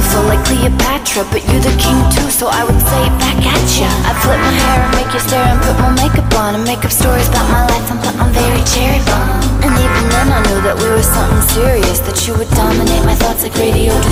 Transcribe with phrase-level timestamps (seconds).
[0.00, 3.68] beautiful like Cleopatra But you're the king too, so I would say it back at
[3.76, 3.88] ya.
[4.08, 6.84] I flip my hair and make you stare and put more makeup on And make
[6.84, 9.28] up stories about my life and put my very cherry bomb.
[9.60, 13.14] And even then I knew that we were something serious That you would dominate my
[13.14, 14.10] thoughts like radio to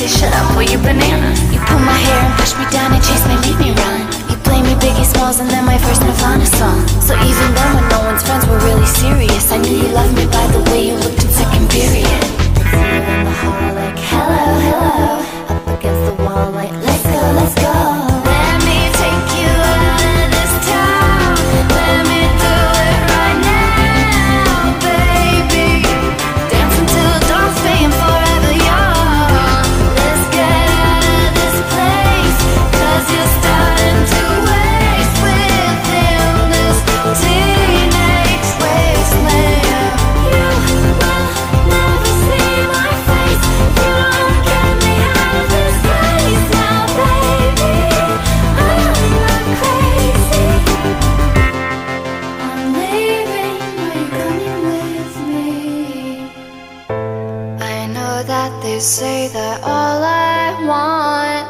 [0.00, 1.28] say shut up, well you banana.
[1.52, 4.00] You pull my hair and push me down and chase me, make me run.
[4.32, 5.69] You play me Biggie Smalls and then
[58.80, 61.46] say that all I want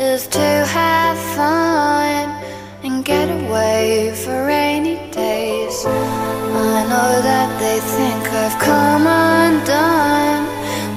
[0.00, 2.32] is to have fun
[2.82, 5.84] and get away for rainy days.
[5.84, 10.44] I know that they think I've come undone,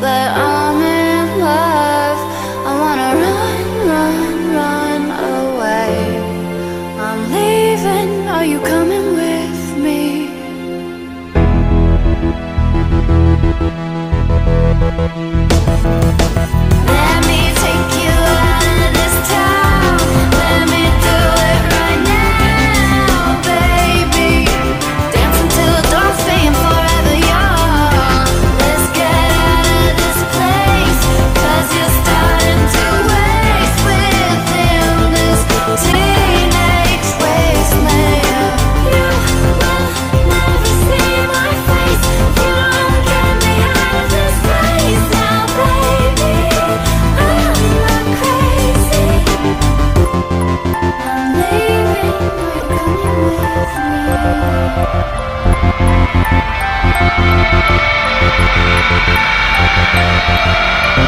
[0.00, 2.18] but I'm in love.
[2.66, 4.29] I wanna run, run.